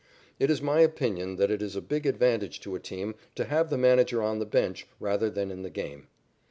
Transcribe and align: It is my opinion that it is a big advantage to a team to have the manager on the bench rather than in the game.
It 0.39 0.49
is 0.49 0.63
my 0.63 0.79
opinion 0.79 1.35
that 1.35 1.51
it 1.51 1.61
is 1.61 1.75
a 1.75 1.79
big 1.79 2.07
advantage 2.07 2.59
to 2.61 2.73
a 2.73 2.79
team 2.79 3.13
to 3.35 3.45
have 3.45 3.69
the 3.69 3.77
manager 3.77 4.23
on 4.23 4.39
the 4.39 4.47
bench 4.47 4.87
rather 4.99 5.29
than 5.29 5.51
in 5.51 5.61
the 5.61 5.69
game. 5.69 6.07